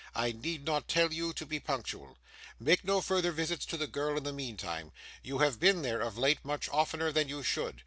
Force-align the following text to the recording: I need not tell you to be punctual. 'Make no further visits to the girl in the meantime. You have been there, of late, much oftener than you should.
I 0.15 0.31
need 0.31 0.65
not 0.65 0.87
tell 0.87 1.13
you 1.13 1.31
to 1.33 1.45
be 1.45 1.59
punctual. 1.59 2.17
'Make 2.59 2.83
no 2.83 3.01
further 3.01 3.31
visits 3.31 3.67
to 3.67 3.77
the 3.77 3.85
girl 3.85 4.17
in 4.17 4.23
the 4.23 4.33
meantime. 4.33 4.91
You 5.21 5.37
have 5.37 5.59
been 5.59 5.83
there, 5.83 6.01
of 6.01 6.17
late, 6.17 6.43
much 6.43 6.67
oftener 6.71 7.11
than 7.11 7.29
you 7.29 7.43
should. 7.43 7.79